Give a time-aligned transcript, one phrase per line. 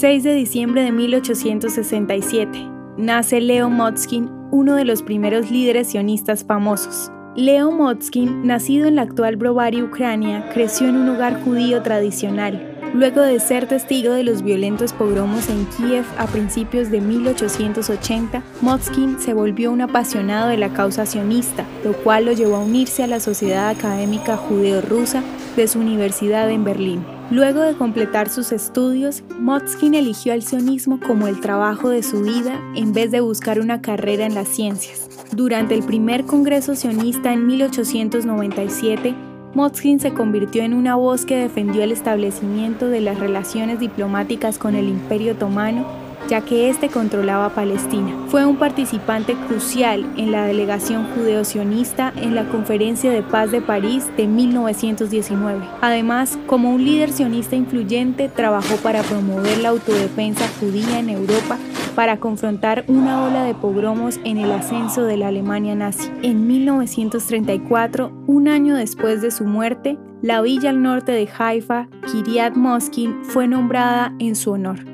[0.00, 2.68] 6 de diciembre de 1867.
[2.96, 7.12] Nace Leo Motzkin, uno de los primeros líderes sionistas famosos.
[7.36, 12.72] Leo Motzkin, nacido en la actual Brovary, Ucrania, creció en un hogar judío tradicional.
[12.92, 19.20] Luego de ser testigo de los violentos pogromos en Kiev a principios de 1880, Motzkin
[19.20, 23.06] se volvió un apasionado de la causa sionista, lo cual lo llevó a unirse a
[23.06, 25.22] la Sociedad Académica Judeo-Rusa
[25.56, 27.04] de su universidad en Berlín.
[27.30, 32.60] Luego de completar sus estudios, Motzkin eligió al sionismo como el trabajo de su vida
[32.74, 35.08] en vez de buscar una carrera en las ciencias.
[35.32, 39.14] Durante el primer Congreso sionista en 1897,
[39.54, 44.74] Motzkin se convirtió en una voz que defendió el establecimiento de las relaciones diplomáticas con
[44.74, 45.86] el Imperio Otomano,
[46.28, 48.12] ya que éste controlaba Palestina.
[48.28, 54.06] Fue un participante crucial en la delegación judeo-sionista en la Conferencia de Paz de París
[54.16, 55.64] de 1919.
[55.80, 61.58] Además, como un líder sionista influyente, trabajó para promover la autodefensa judía en Europa
[61.94, 66.10] para confrontar una ola de pogromos en el ascenso de la Alemania nazi.
[66.22, 72.54] En 1934, un año después de su muerte, la villa al norte de Haifa, Kiryat
[72.54, 74.93] Moskin, fue nombrada en su honor.